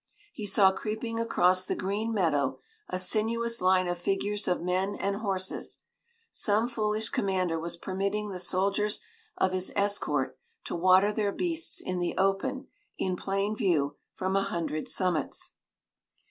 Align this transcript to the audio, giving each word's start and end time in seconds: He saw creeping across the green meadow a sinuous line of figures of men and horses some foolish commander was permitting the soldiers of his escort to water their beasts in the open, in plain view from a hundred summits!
He 0.33 0.47
saw 0.47 0.71
creeping 0.71 1.19
across 1.19 1.63
the 1.63 1.75
green 1.75 2.11
meadow 2.11 2.57
a 2.89 2.97
sinuous 2.97 3.61
line 3.61 3.87
of 3.87 3.99
figures 3.99 4.47
of 4.47 4.59
men 4.59 4.95
and 4.99 5.17
horses 5.17 5.81
some 6.31 6.67
foolish 6.67 7.09
commander 7.09 7.59
was 7.59 7.77
permitting 7.77 8.29
the 8.29 8.39
soldiers 8.39 9.03
of 9.37 9.53
his 9.53 9.71
escort 9.75 10.39
to 10.63 10.73
water 10.73 11.13
their 11.13 11.31
beasts 11.31 11.79
in 11.79 11.99
the 11.99 12.17
open, 12.17 12.65
in 12.97 13.15
plain 13.15 13.55
view 13.55 13.95
from 14.15 14.35
a 14.35 14.41
hundred 14.41 14.89
summits! 14.89 15.51